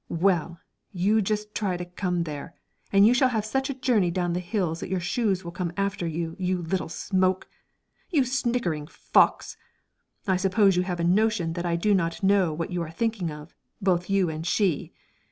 [0.09, 0.59] Well;
[0.91, 2.55] you just try to come there,
[2.91, 5.71] and you shall have such a journey down the hills that your shoes will come
[5.77, 7.47] after you like smoke.
[8.09, 9.57] You snickering fox!
[10.25, 13.29] I suppose you have a notion that I do not know what you are thinking
[13.29, 14.91] of, both you and she.